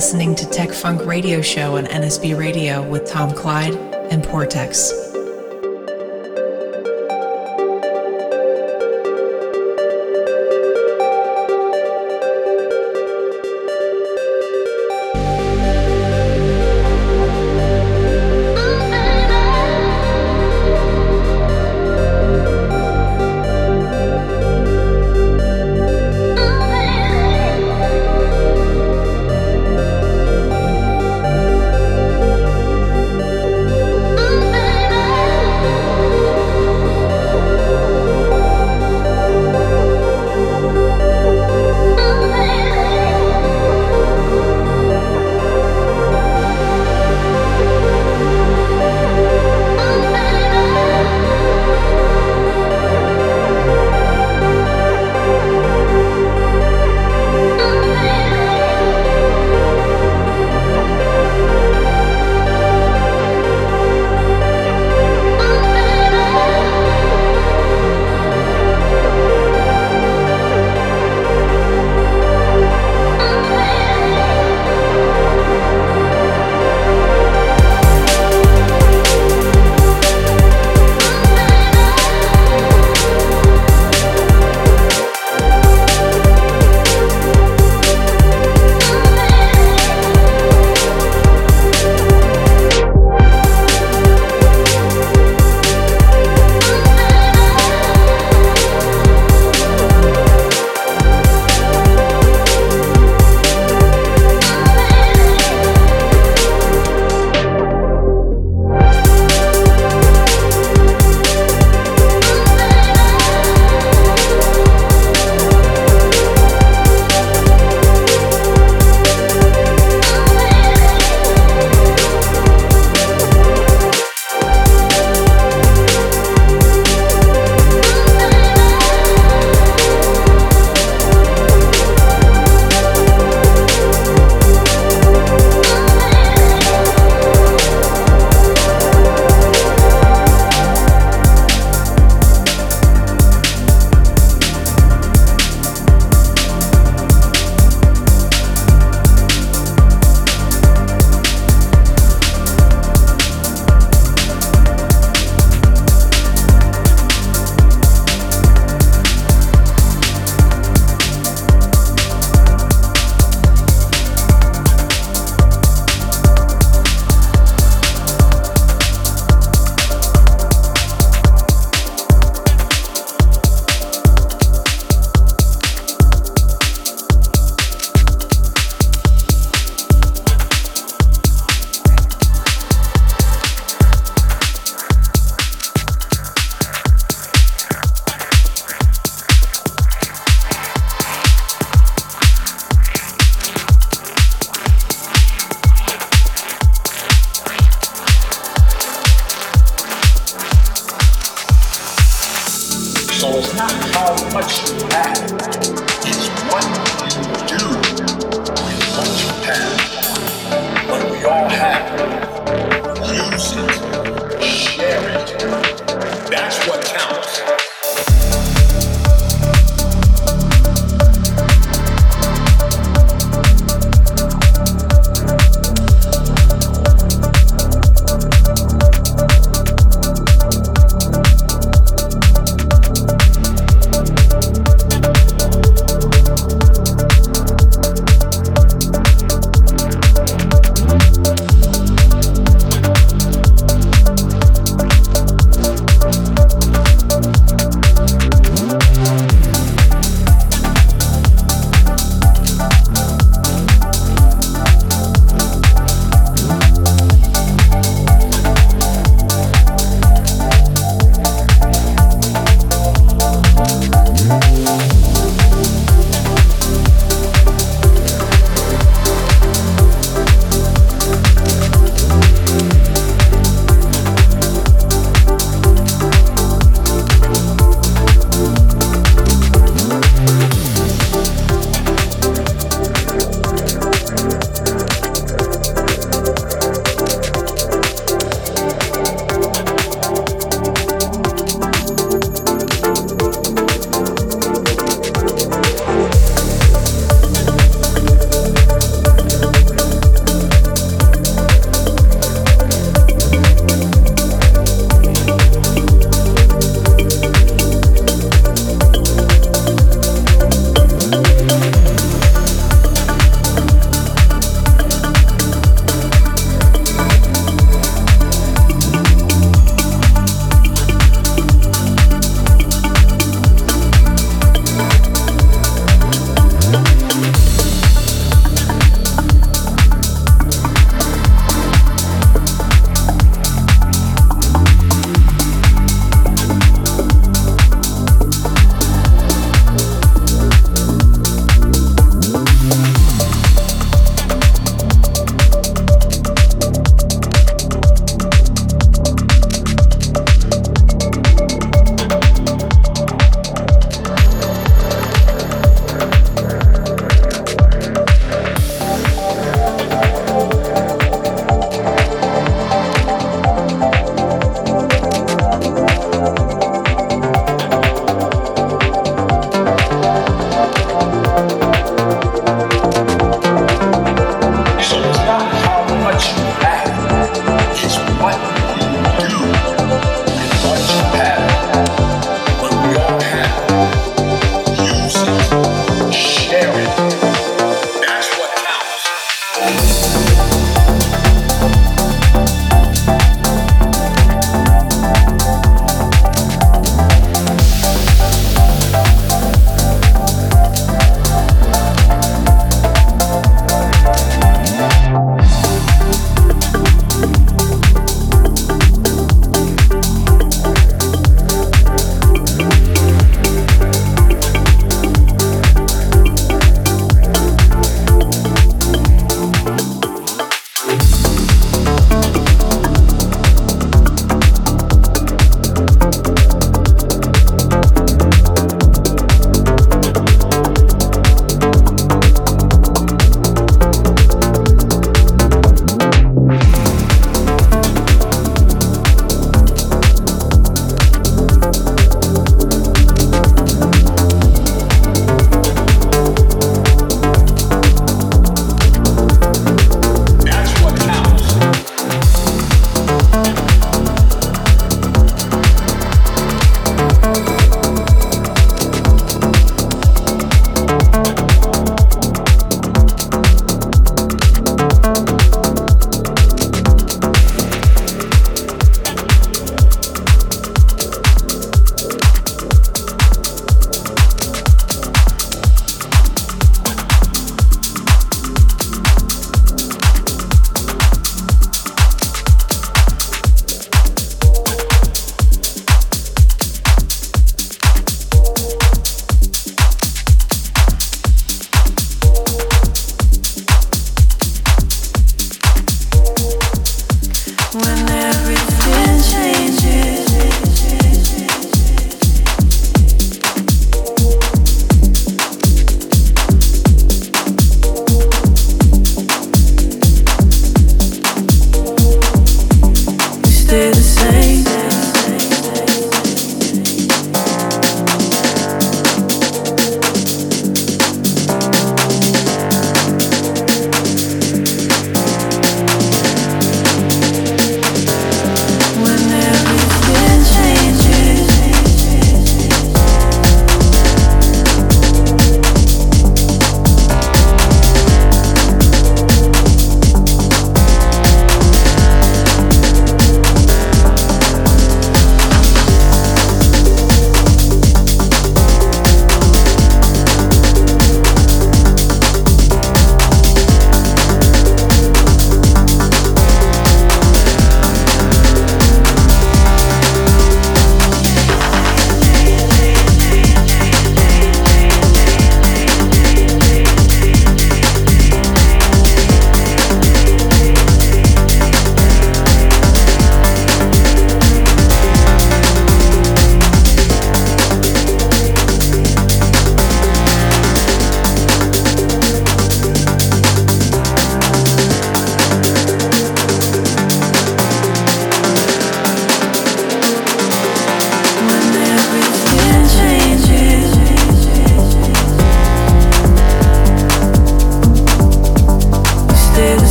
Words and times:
listening 0.00 0.34
to 0.34 0.48
Tech 0.48 0.72
Funk 0.72 1.04
Radio 1.04 1.42
Show 1.42 1.76
on 1.76 1.84
NSB 1.84 2.34
Radio 2.34 2.82
with 2.88 3.06
Tom 3.06 3.34
Clyde 3.34 3.74
and 4.10 4.22
Portex. 4.22 5.09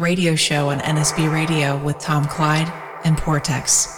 Radio 0.00 0.34
Show 0.34 0.70
on 0.70 0.78
NSB 0.80 1.32
Radio 1.32 1.76
with 1.76 1.98
Tom 1.98 2.26
Clyde 2.26 2.72
and 3.04 3.16
Portex. 3.16 3.93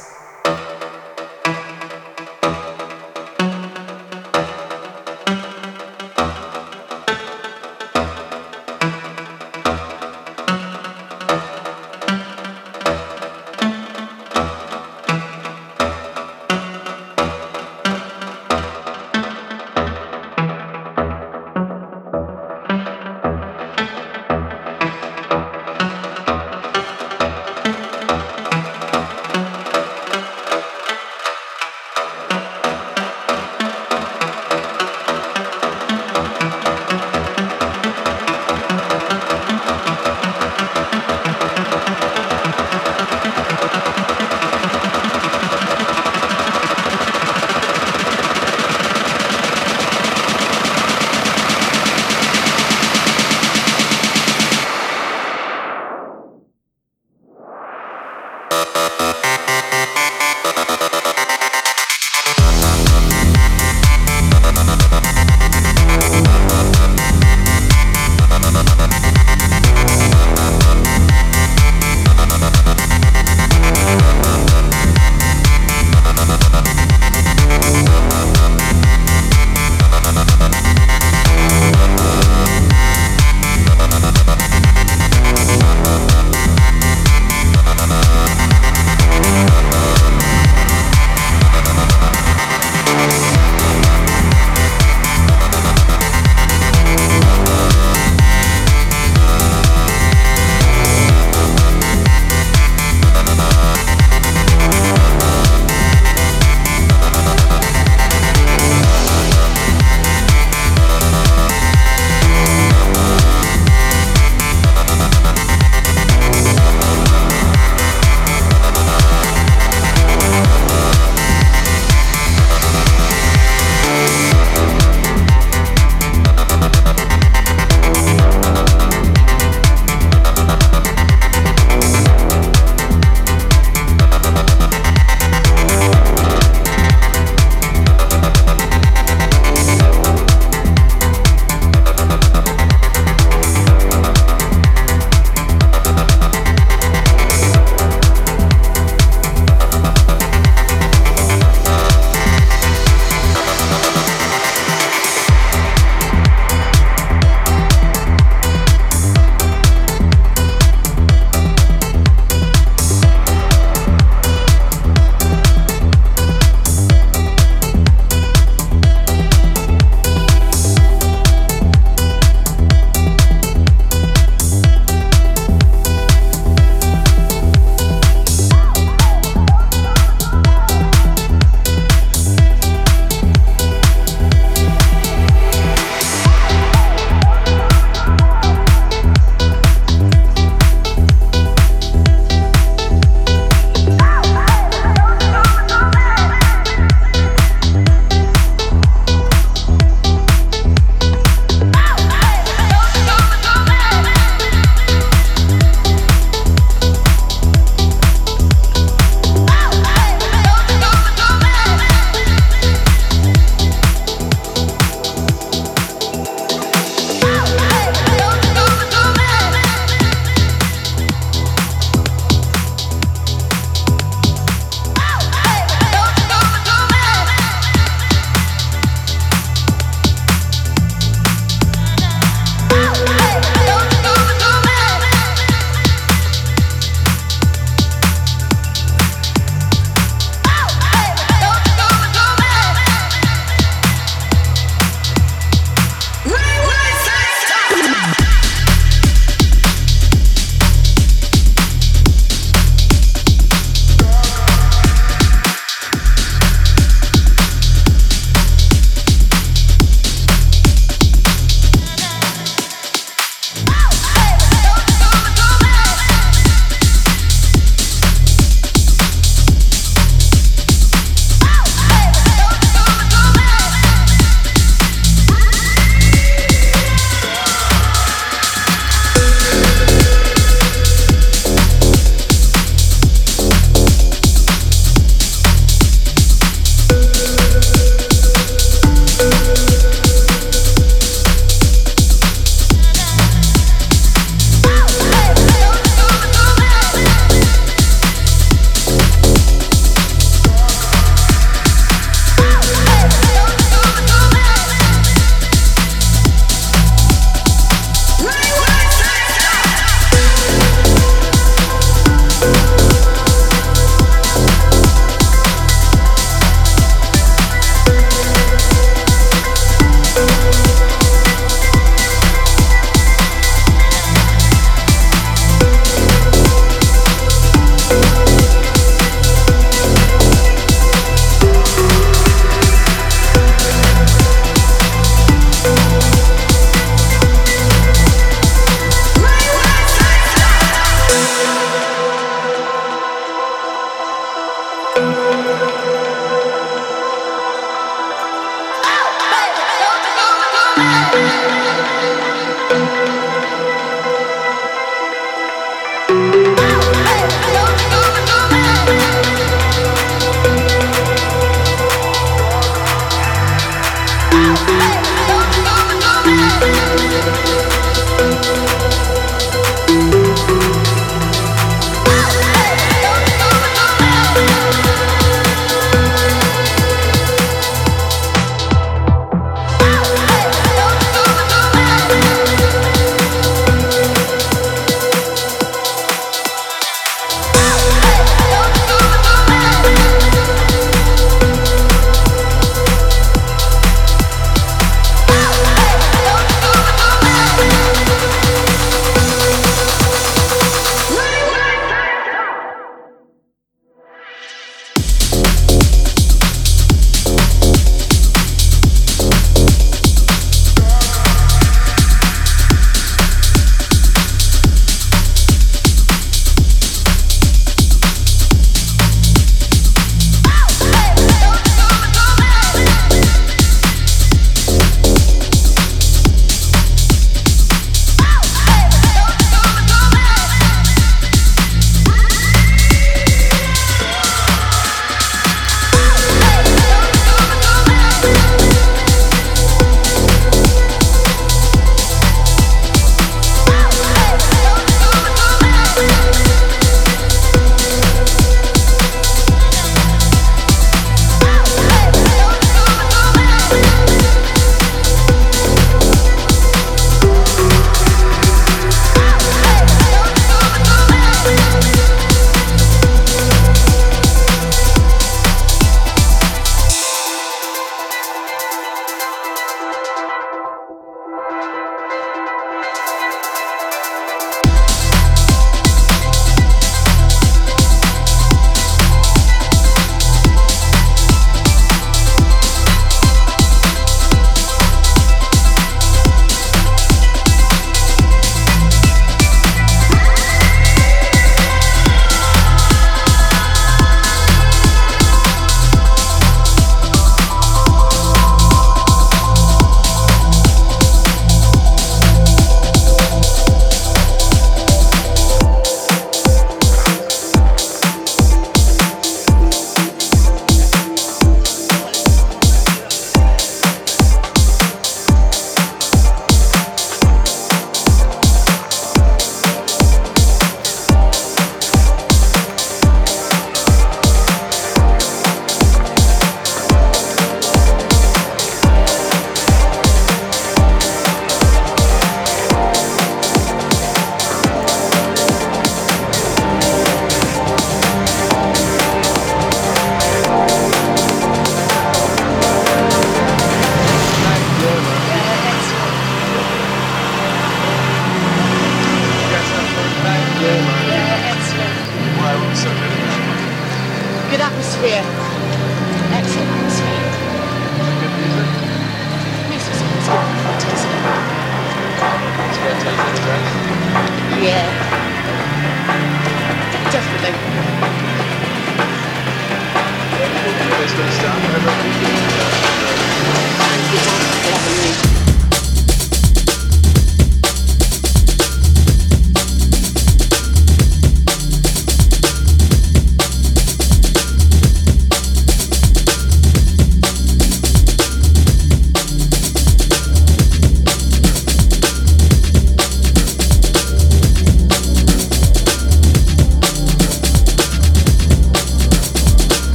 Hey! 364.78 365.15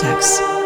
Funk 0.00 0.57